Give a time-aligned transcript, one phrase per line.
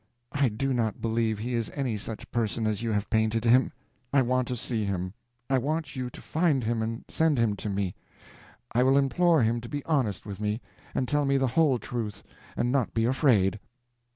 [0.31, 3.71] I do not believe he is any such person as you have painted him.
[4.11, 5.13] I want to see him.
[5.47, 7.93] I want you to find him and send him to me.
[8.73, 10.59] I will implore him to be honest with me,
[10.95, 12.23] and tell me the whole truth,
[12.57, 13.59] and not be afraid."